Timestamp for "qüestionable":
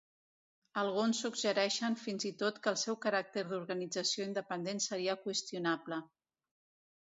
5.27-6.01